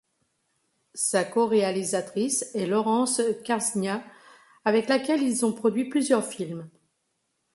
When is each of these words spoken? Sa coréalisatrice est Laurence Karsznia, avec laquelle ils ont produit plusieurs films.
Sa 0.95 1.23
coréalisatrice 1.23 2.49
est 2.55 2.65
Laurence 2.65 3.21
Karsznia, 3.45 4.03
avec 4.65 4.89
laquelle 4.89 5.21
ils 5.21 5.45
ont 5.45 5.53
produit 5.53 5.89
plusieurs 5.89 6.25
films. 6.25 6.67